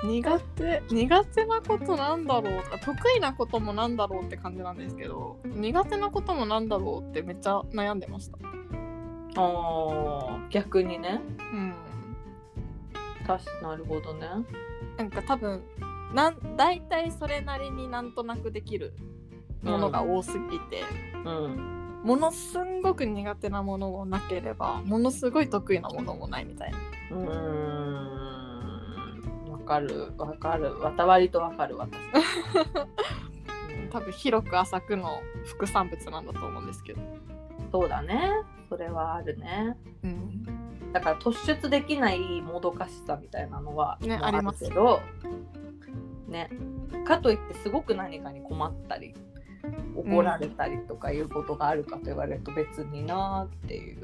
[0.05, 8.39] 苦手苦手なことなんだろうとか得意なこともなんだろうって感じなんですけど苦手なこともなんだろうってめっちゃ悩んでました
[9.37, 11.21] ああ逆にね。
[11.53, 11.75] うん。
[13.27, 14.29] 確かなるほどね。
[14.97, 15.63] なんか多分
[16.15, 18.95] なん大体それなりになんとなくできる
[19.63, 20.85] ものが多すぎて、
[21.25, 22.01] うん。
[22.05, 26.79] ものすんごく苦手なものもなければものすごい得意なものもないみたいな。
[27.11, 28.07] うーん。
[29.51, 30.13] わかる。
[30.17, 30.79] わかる。
[30.79, 31.99] わたわりとわかる私、う
[33.87, 37.01] ん多分広く浅くの副産物なんだと思うんですけど、
[37.73, 38.31] そうだね。
[38.69, 39.77] それはあるね。
[40.03, 44.65] うん、だから突出できないもどかしさみたいなのは、あります。
[44.65, 45.01] るけど
[46.29, 46.51] ね。
[47.05, 49.15] かといってすごく何かに困ったり
[49.95, 54.03] 怒られたりとかいうことがあるかと言われると別になーっていう。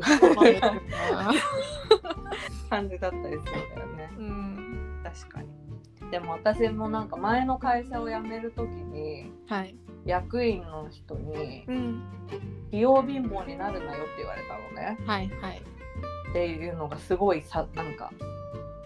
[2.71, 4.11] 感じだったりするんだよね。
[4.19, 5.01] うん。
[5.03, 5.49] 確かに。
[6.11, 12.03] でも私もなんか前の会社を辞める時にはい役員の人にうん
[12.71, 14.99] 「器用貧乏になるなよ」って言われたのね。
[15.07, 15.63] はいはい。
[16.31, 18.11] っていうのがすごいさなんか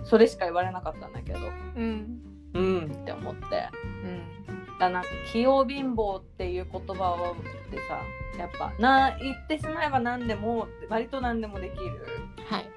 [0.05, 1.39] それしか言われなかったんだけど。
[1.77, 2.21] うん。
[2.55, 3.43] うんって思って。
[3.47, 4.79] うん。
[4.79, 8.03] だなんか器用貧乏っていう言葉をってさ
[8.39, 12.07] やっぱな言ってしまえば何でも割と何でもできる。
[12.49, 12.69] はい。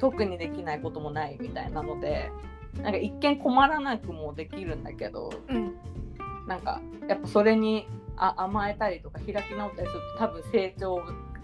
[0.00, 2.30] 特にできないこともないみたいなので
[2.76, 5.30] なんか一見困らなくもできるんだけど。
[5.48, 5.67] うん
[6.48, 10.96] なんかやっぱそれにあ甘えたりとか開き直ったりすると多分成長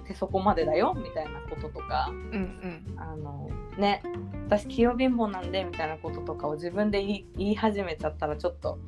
[0.03, 2.95] ってそこまでだよみたいなこととかうんうん。
[2.99, 4.03] あのね
[4.49, 8.79] 私器用貧乏なんでみたいなこととかを自分で言い言い始めちゃったらちょっと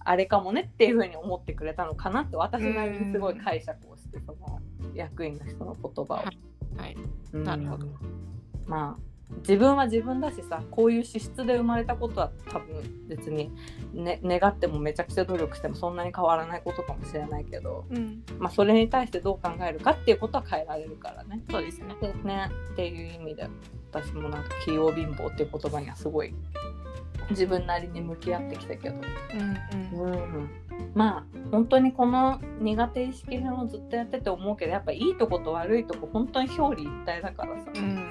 [0.00, 4.60] あれかもねっていうふうに思ってくれたのかなって私なりにすごい解釈をしてその
[4.94, 6.16] 役員の人の言葉を。
[6.16, 6.96] はい。
[7.32, 7.86] うんなるほど。
[8.66, 13.50] まあ自分は自分だしさこういう資質で生まれたことは多分別に、
[13.92, 18.22] ね、願ってもめちゃくちゃ努力してもそんなに変わらないことかもしれないけど、うん。
[18.38, 21.42] まあ、それに対してどう考えるかっていうことは変えられるからね。
[21.50, 21.94] そうですね。
[22.00, 23.48] でねっていう意味で
[23.92, 26.32] 私もなんか器用貧乏っていう言葉にはすごい
[27.30, 28.96] 自分なりに向き合ってきたけど、
[29.34, 30.12] うんうん。
[30.12, 30.50] うん、
[30.94, 38.05] まあ本当にこの苦手意識編をずっとやってて思うけどやっぱいいとこと悪いとこ本当に表裏一体だからさ、うん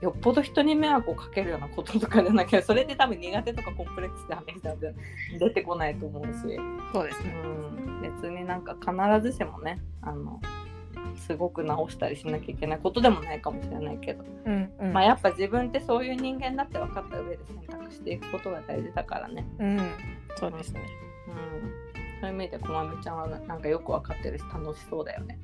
[0.00, 4.94] よっぽど人に迷惑をかけるようなこととかでなきゃそれで多分苦手とかコンプレックスで話したんで
[5.38, 6.58] 出てこないと思うし、
[6.92, 7.34] そうですね。
[7.44, 8.92] うん、別になんか必
[9.30, 10.40] ずしもねあの
[11.16, 14.92] すごく直したりしなきゃいけないことでもないかもしれないけど、うんうん。
[14.92, 19.46] まあやっぱ自分ってそういう人間だって分かった上で選択していくことが大事だからね。
[19.58, 19.90] うん。
[20.36, 20.80] そうですね。
[21.28, 21.88] うん。
[22.20, 25.38] そういう意味でこまみちゃんはなんかよく分かってるし楽しそうだよね。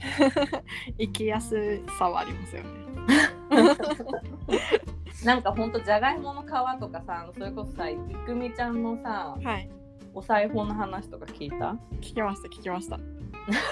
[0.99, 2.69] 生きやすさはありますよね
[5.25, 6.47] なんかほんとじゃがいもの皮
[6.81, 9.69] とかさそれこそさいくみちゃんのさはい。
[10.17, 11.77] お裁縫の話とか聞いた？
[12.01, 13.01] 聞きました聞きました。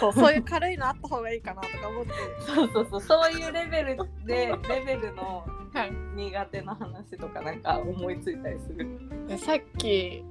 [0.00, 2.10] そうそういう軽いのあった方がいいかなとか思って。
[2.40, 5.92] そうそうそうそういうレベルでレベルのはい。
[6.16, 8.88] 苦手な話とかなんか思いついたりする？
[9.28, 10.24] でさっき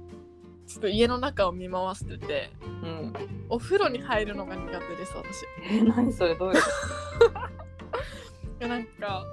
[0.66, 3.12] ちょっと家の中を見回しててうん、
[3.48, 5.44] お風呂に入るのが苦手です私。
[5.70, 6.60] え何それどういう
[8.62, 9.24] やなんか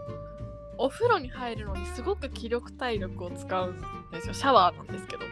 [0.77, 4.33] お風呂に入るのにすごく気力体力を使うんですよ。
[4.33, 5.23] シャワーなんですけど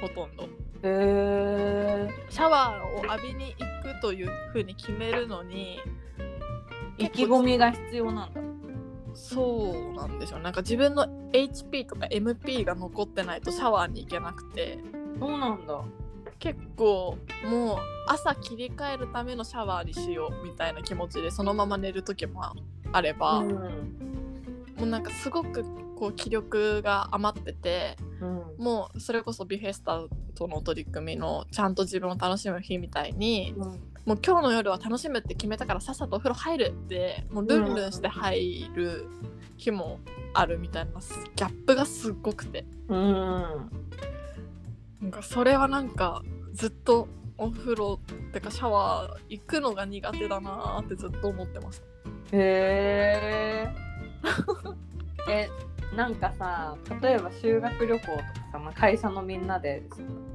[0.00, 0.44] ほとんど。
[0.44, 0.48] とへ
[0.84, 5.78] えシャワーを浴びに行くというふうに決めるのに
[6.98, 8.40] 意気込みが必要なんだ。
[9.14, 10.38] そうなんですよ。
[10.38, 14.78] なんか自分の HP とか MP が残ってないとシャワーに行けなくて。
[15.18, 15.82] そうなんだ。
[16.38, 22.42] 結構もう朝切り替えるためのシャワーにしようみたいな気持ちでそのまま寝る時も
[22.92, 23.48] あれば、うん。
[24.76, 25.64] もうなんかすごく
[25.96, 28.64] こう気力が余っててうん。
[28.64, 30.02] もうそれこそビフェスタ
[30.34, 33.54] との取り組みのちゃんと自分を楽しむ日みたいに
[34.04, 39.06] もう今日の夜は楽しむって決めたからさっさとお風呂入るってもうルンルンして入る
[39.56, 40.00] 日も
[40.34, 42.64] あるみたいなギャップがすっごくて。
[42.88, 43.70] うん。
[45.00, 51.86] なんかそれはなんかずっとお風呂ってかシャワー行くのが苦手だなーってずっと思ってました。
[52.36, 53.68] へ え。
[55.28, 55.50] え
[55.96, 59.82] なんかさ例えば修学旅行とかさ、まあ、会社のみんなで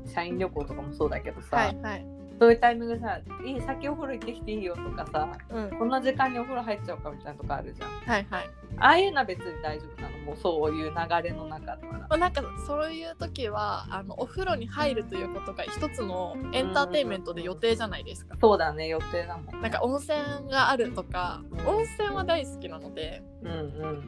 [0.06, 2.06] 社員旅行とかもそうだけどさ、はい。
[2.40, 5.70] そういうタイミングでさ「いい先お風呂行ってきていいよ」とかさうん。
[5.78, 7.90] こんな時間にお風呂入っちゃうかみたいなとこあるじゃん。
[7.90, 8.50] はいはい。
[8.80, 10.17] ああいうのは別に大丈夫なの？
[10.19, 18.36] もうそういう流れの中ではまあ、なんかそういう時はあのお風呂に入るということが一つのエンターテインメントで予定じゃないですか。
[18.39, 19.62] そうだね予定だもん、ね。
[19.62, 20.17] なんか温泉
[20.51, 23.56] があるとかうん温泉は大好きなのでうんう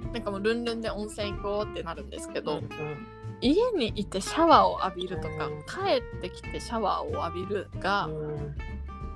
[0.07, 0.13] ん。
[0.13, 2.69] なんかもうルンルンで温泉行こうってなるんですけど、うん
[3.41, 8.55] 家にいてシャワーを浴びるとか、うん帰ってきてシャワーを浴びるがうん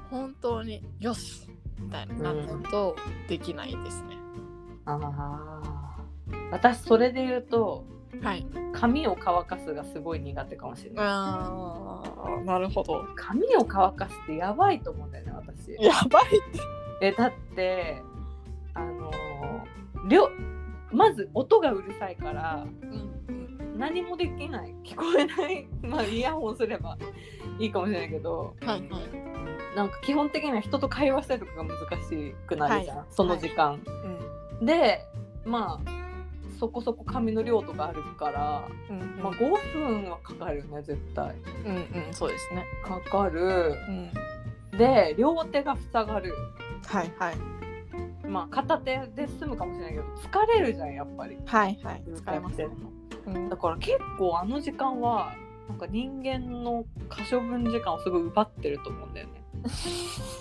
[0.10, 2.96] 本当によしみたいななると
[3.28, 4.16] できないですね。
[4.16, 4.43] あ
[4.86, 5.62] あ
[6.52, 7.86] 私それで言うと
[8.22, 8.46] はい。
[8.74, 11.06] 髪を乾かすがすごい苦手かもしれない。
[11.08, 13.06] あーなるほど。
[13.16, 15.72] 髪を乾かすってやばいと思うんだよね私。
[15.84, 16.60] やばいって。
[17.02, 18.02] えだって
[18.76, 20.30] あのーりょ
[20.92, 26.98] まず音がうるさいからうん何もできない聞こえない まあイヤホンすれば
[27.58, 29.02] いいかもしれないけどはいはい。
[29.76, 33.82] なんか基本的には人と会話したりとかが難しくなるじゃん、はいその時間。
[33.86, 34.14] うん
[34.62, 35.06] で
[35.46, 36.04] まあ
[36.60, 39.24] そこそこ髪の量とかあるから、うんうん。
[39.24, 41.36] まあ、5分はかかるよね絶対。
[41.66, 42.66] うんうんそうですね。
[42.86, 43.76] かかる。
[44.72, 44.78] うん。
[44.78, 46.34] で両手が塞がる。
[46.86, 47.38] はいはい。
[48.28, 51.38] まあ片手で済むかもしれないけど疲れるじゃんやっぱり。
[51.46, 52.58] はいはいずっと使えます。
[52.58, 52.68] ね
[53.26, 53.50] うん。
[53.50, 55.34] だから結構あの時間は
[55.68, 59.43] なんか人間の可処分時間をすごい奪ってると思うんだよね。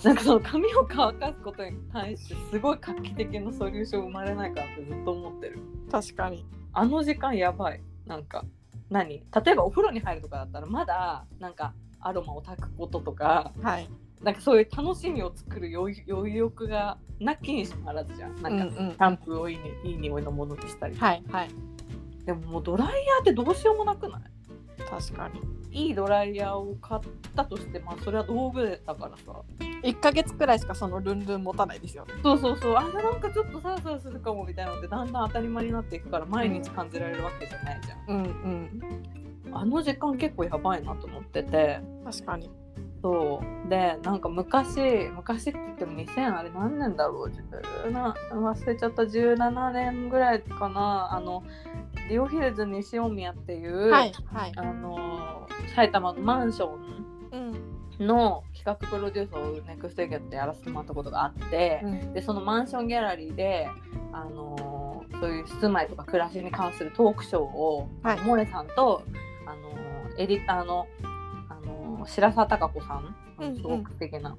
[0.04, 5.58] なんかその髪を乾かすことに対してすごい画期的なソリューション生まれないかなってずっと思ってる。
[5.90, 6.44] 確かに。
[6.72, 7.80] あの時間やばい。
[8.06, 8.44] なんか
[8.90, 9.08] 何？
[9.08, 13.88] 例えばお風呂に入るとかだったらまだなんかアロマを炊くこととかはい。
[14.22, 18.40] なんかそういう楽しみを作る余余力がなきにしもあらずじゃん。
[18.40, 20.94] なんか、シャンプーをいい,、ね、いい匂いのものにしたり。
[20.94, 21.50] とかはいはい。
[22.24, 24.22] でももうドライヤーってどうしようもなくない？
[24.88, 25.40] 確かに
[25.72, 27.00] いいドライヤーを買っ
[27.34, 29.42] たとしてまあそれは道具だからさ。
[29.82, 32.14] 1ヶ月くらいしかそのルンルン持たないですよね。
[32.22, 32.76] そうそうそう。
[32.76, 39.52] あなんかちょっとサラサラするかもみたいなのってだんだん当たり前になっていくから毎日感じられるわけじゃないじゃん、うんうん。
[39.52, 41.80] あの時間結構やばいなと思ってて。
[42.04, 42.50] 確かに。
[43.02, 43.68] そう。
[43.68, 47.32] でなんか昔昔って言っても2000あれ何年だろう
[47.88, 49.02] ？17忘れちゃった。
[49.02, 51.08] 17年ぐらいかな。
[51.12, 51.42] あの
[52.12, 54.52] リオヒルズ西大宮っていう、はいはい。
[54.56, 58.06] あの埼玉のマンションうん。
[58.06, 62.12] の企画プロデュースをネクストエゲってやらせてもらったことがあって、うん。
[62.12, 63.66] でそのマンションギャラリーで、
[64.12, 64.82] あのー
[65.20, 68.18] そういう住まいとか暮らしに関するトークショーを、はい。
[68.18, 69.02] 萌えさんと、
[69.46, 70.86] あのーエディターの、
[71.48, 73.14] あのー白澤貴子さん
[73.56, 74.36] すごく素敵な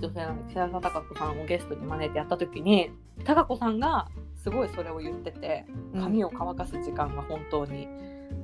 [0.00, 2.90] 女性なんで白澤貴子さんをゲストに招いてやった時に
[3.24, 4.08] 貴子さんが
[4.44, 5.64] すごいそれを言ってて
[5.98, 7.88] 髪を乾かす時間が本当に、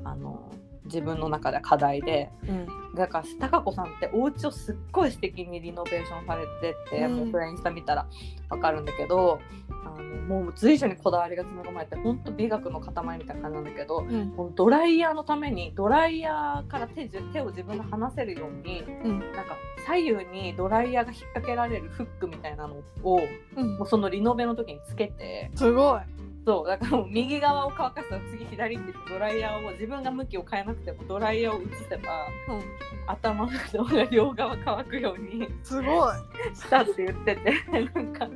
[0.02, 2.30] あのー自分の中では課題で。
[2.48, 2.66] うん。
[2.94, 7.30] だから貴子さんってお家をすっごい素敵にリノベーションされてて、うん。
[7.30, 8.06] もうインスタ見たら
[8.50, 14.54] わかるんだけどあのもう随所にこだわりが詰め込まれて本当美学の塊みたいな感じなんだけどうん。
[14.56, 19.20] ドライヤーのためにドライヤーから手じ手を自分が離せるようにうん。
[19.20, 23.20] なんか左右にドライヤーが引っ掛けられるフックみたいなのを
[23.56, 23.78] うん。
[23.78, 26.00] もうそのリノベの時につけてすごい
[26.50, 32.62] そうだからもう右側を乾かしたら次左って言ってドライヤーを自分が向きを変えなくてもドライヤーを移せばうん。
[33.06, 36.14] 頭の動が両側乾くようにすごい。
[36.52, 38.28] したって言っててなんか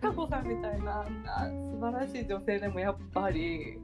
[0.00, 3.80] 高子さんみたいな素晴らしい女性でもやっぱり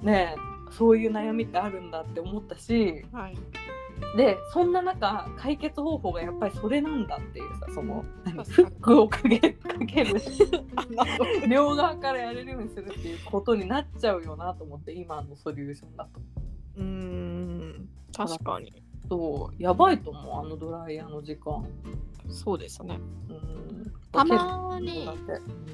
[0.00, 3.36] ねえそういう悩みってあるんだって思ったしはい
[4.16, 8.04] でそんな中解決方法がやっぱりそれなんだっていうさその
[8.48, 10.20] フックをかけかける
[11.48, 16.20] 両側からやれるようにするっていうことになっちゃうよなと思って今のソリューションだと。
[16.76, 18.82] うーん確かに
[19.12, 21.66] そうやばいと思うあのドライヤーの時間。
[22.30, 22.98] そうですね。
[23.28, 23.92] うん。
[24.10, 25.06] たまに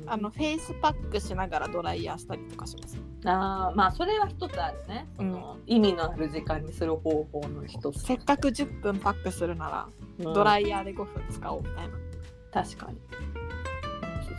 [0.07, 2.99] あのフェイスパックしながらドライヤーしたりとかします。
[3.27, 5.07] あーまあそれは一つあるね。
[5.17, 10.35] その、意味のある時間にする方法の一つ、せっかく10分パックするならうん。
[10.35, 11.95] ドライヤーで5分使おうみたいな。
[12.53, 12.99] 確かに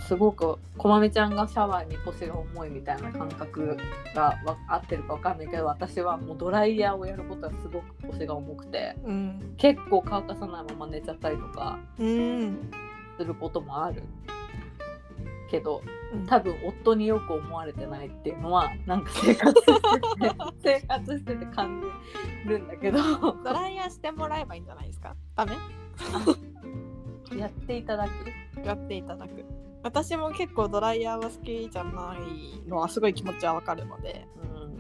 [0.08, 3.78] すごくこまみちゃんがシャワーに腰が重いみたいな感覚
[4.16, 9.54] がわ合ってるかわかんないけど私はもうドライヤーをやることはすごく腰が重くてうん。
[9.58, 12.72] 結構乾かさないまま寝ちゃったりとかうん
[13.18, 14.04] することもある
[15.52, 15.82] けど
[16.14, 16.26] うん。
[16.26, 20.36] 多分夫によく思われてないっていうのはなんか生活してて
[20.82, 21.84] 生活してて感
[22.44, 23.00] じるんだけど。
[23.44, 25.16] ドライヤーしてもらえばいいんじゃないですか？
[25.36, 25.52] ダメ？
[27.38, 28.66] やっていただく。
[28.66, 29.46] やっていただく
[29.84, 34.78] 私も結構ドライヤーは好きじゃないのはすごい気持ちはわかるのでうん。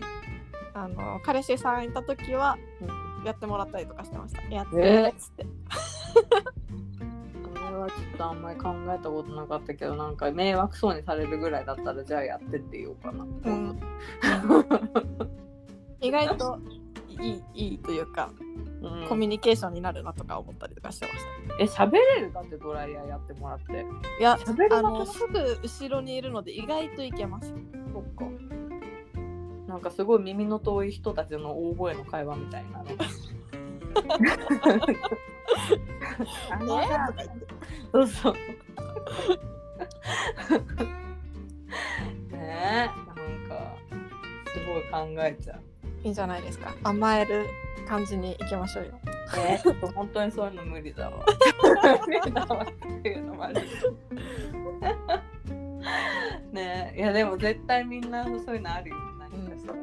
[0.73, 4.41] あの彼氏さんいた時はうんやってもらったりとかしてました。
[4.43, 5.49] やってえーっつって、こ
[7.69, 13.79] れはちょっとあんまり考えたことなかったけどなんか迷惑そうにされるぐらいだったらじゃあやってって言おうかな、うん。
[16.01, 16.59] 意外と
[17.09, 18.31] いいいいというか、
[18.82, 19.07] うん。
[19.07, 21.13] コミュニケーションになるなとか思ったりとかしてま
[21.67, 21.84] した。
[21.84, 23.86] え喋れるだってドライヤーやってもらって。
[24.19, 27.53] いや喋れなくないあのすぐ後ろにいるので意外といけます。
[27.93, 28.25] そっか。
[29.67, 32.86] なんかすごい耳の遠い人たちの大声の会話みたいなの。
[36.51, 37.13] あのさ
[37.91, 38.34] そうそう。
[42.32, 42.39] ね？
[42.39, 43.05] えなん
[43.47, 43.75] か
[44.53, 45.61] すごい考えちゃう
[46.03, 46.73] いいんじゃないですか？
[46.83, 47.45] 甘える
[47.87, 51.25] 感じにいきましょうよね、ちょっと本当にそういうの無理だわ。
[52.07, 53.61] 無理だわっていうのもある。
[56.51, 58.95] ねいやでも絶対みんなそういうのあるよ。
[59.19, 59.73] 何かしら。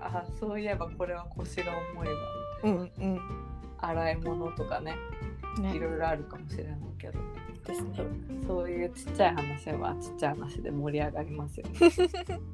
[0.00, 2.14] あそういえばこれは腰が重いわ。
[2.64, 3.20] うんうん
[3.80, 4.96] 洗い物とかね、
[5.58, 7.18] いねろいろあるかもしれないけど。
[7.64, 7.90] ですね
[8.46, 11.78] そういうちっちゃい話はちっちゃい話で盛り上がりますよね。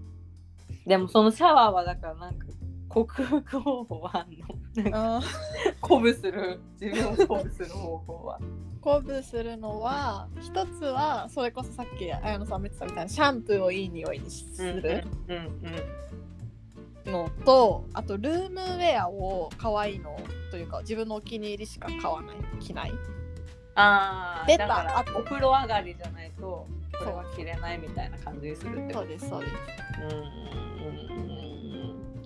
[0.86, 2.46] でもそのシャワーはだからなんか
[2.94, 4.82] 克服方法はあんの？
[4.84, 5.20] なんかあ
[5.82, 8.38] 鼓舞する自分を鼓舞する方法は。
[8.82, 15.04] 鼓舞するのは一つはそれこそさっき綾野さんも言ってたみたいなシャンプーをいい匂いにする
[17.06, 20.20] のと、あとルームウェアを可愛いの
[20.50, 22.92] というか自分のお気に入りしか買わない着ない。
[23.74, 24.66] ああ出た。
[24.66, 26.66] らあとお風呂上がりじゃないと
[26.98, 29.06] これは着れないみたいな感じにするってこと。
[29.06, 29.52] そうですそうです。
[30.02, 31.53] うんうんうんうん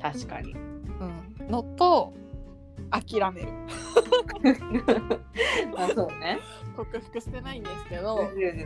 [0.01, 0.53] 確かに。
[0.53, 2.13] うん、のと
[2.91, 3.49] 諦める。
[5.77, 6.39] あそうね。
[6.77, 8.17] 克服してないんですけど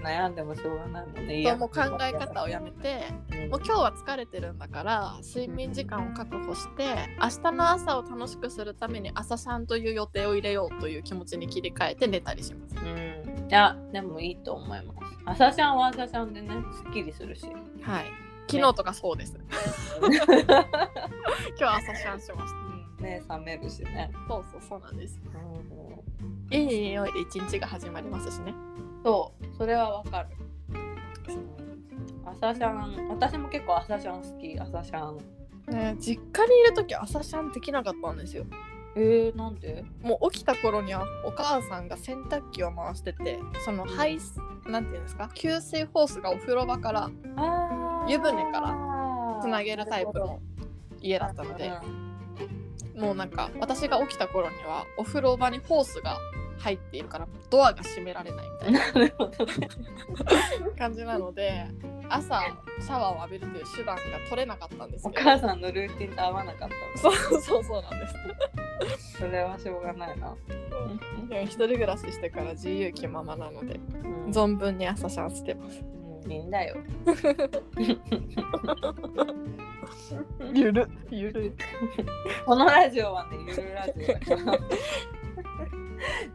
[0.02, 1.40] 悩んでもしょうがないもんね。
[1.40, 3.04] いそうもう考え方をやめて
[3.48, 12.76] もう今日は疲れてるんだから睡眠時間を確保して明日の朝を楽しくするために朝シャンという予定を入れようという気持ちに切り替えて寝たりします。
[12.76, 13.48] うん。
[13.50, 14.98] いやでもいいと思います。
[15.24, 17.46] 朝シャンは朝シャンでねすっきりするし。
[17.80, 19.34] はい昨日とかそうです。
[21.58, 23.02] 今日朝シャンしました。
[23.02, 25.18] 目覚めるしね、そうそうそうなんです。
[26.50, 28.52] うん、いい匂いで一日が始まりますしね。
[29.02, 30.28] そうそれはわかる、
[32.26, 35.18] 朝シャン私も結構朝シャン好き朝シャン
[35.74, 38.44] ね実家にいる時朝シャンできなかったんですよ。
[38.94, 39.86] えー、なんで？
[40.02, 45.30] もう起きた頃にはお母さんが洗濯機を回しててその排水なんていうんですか？
[45.32, 50.40] 給水ホースがお風呂場からあ湯船からつなげるタイプの
[51.00, 51.72] 家だったので
[52.96, 56.18] もうなんか私が起きた頃にはお風呂場にホースが
[56.58, 58.80] 入っているからドアが閉められないみたいな
[60.78, 61.66] 感じなので
[62.08, 62.40] 朝
[62.80, 65.30] シャワーを浴びるという手段が取れなかったんですおけど。
[65.30, 67.16] 母さんのルーティンと合わなかったの？
[67.16, 68.06] そうそうそうなんで
[68.98, 69.18] す。
[69.18, 70.34] それはしょうがないな、
[71.28, 74.30] でも一人暮らししてから自由気ままなのでうん。
[74.30, 75.80] 存分に朝シャンしてます。
[75.80, 76.50] うんいいん。
[76.50, 76.76] だ よ
[80.52, 80.88] ゆる。
[81.10, 81.54] ゆる。
[82.44, 84.58] このラジオはねゆるラジオだから。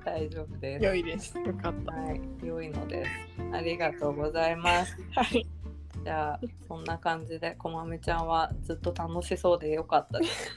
[0.05, 0.85] 大丈夫です。
[0.85, 1.37] 良いです。
[1.37, 1.93] よかった。
[1.93, 2.21] はい。
[2.43, 3.11] 良いのです。
[3.53, 4.97] ありがとうございます。
[5.11, 5.45] はい。
[6.03, 10.53] じゃあそんな感じでこまめちゃんはずっと楽しそうでよかったです。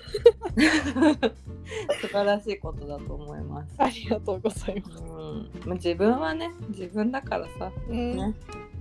[2.03, 3.75] 素晴らしいことだと思います。
[3.79, 5.03] ありがとうございます。
[5.03, 8.17] うん、まあ自分はね自分だからさ、うん。
[8.17, 8.35] ね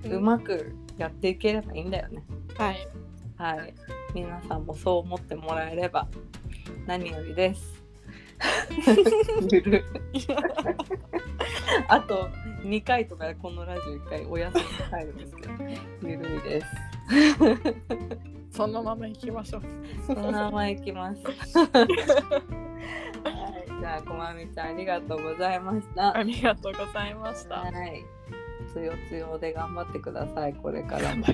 [0.05, 2.23] うまくやっていければいいんだよね。
[2.57, 2.87] はい。
[3.37, 3.73] はい。
[4.13, 6.07] 皆さんもそう思ってもらえれば
[6.85, 7.83] 何よりです。
[11.87, 12.29] あと
[12.63, 15.53] 2回とかでこのラジオ1回お休みに入るんですけど
[16.03, 16.67] ゆるいです。
[18.57, 19.61] そのまま行きましょう。
[20.05, 21.23] そのままいきます。
[21.23, 21.35] はい。
[23.79, 26.17] じゃあこまみちゃんありがとうございました。
[26.17, 27.61] ありがとうございました。
[27.61, 28.03] はい
[28.73, 31.15] つよつよで頑張ってくださいこれから。
[31.15, 31.25] も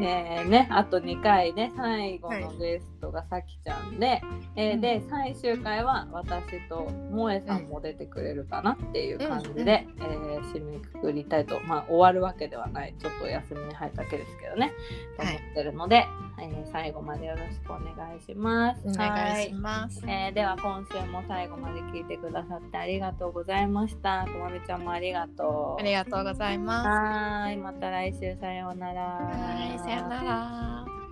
[0.00, 4.20] えーね、あと2回ね最後のゲストがさきちゃんで、
[4.56, 4.80] えーうん。
[4.80, 12.94] で最終回は私と萌えさんも出てくれるかなっていう感じで、えー締めくくりたいとまあ終わるわけではない。
[12.98, 14.72] ちょっとお休みに入っただけですけどね、
[15.18, 16.06] はい思ってるので、
[16.40, 18.82] えー最後までよろしくお願いします。
[18.86, 20.02] お願はいします。
[20.06, 24.26] えーでは今週も最後まで聞いてくださってありがとうございました。
[24.36, 25.80] とまみちゃんもありがとう。
[25.80, 29.02] ありがとうございますはーい、また来週さようなら。
[29.02, 31.05] はいさよなら